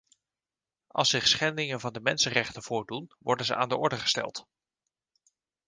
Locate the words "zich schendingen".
1.09-1.79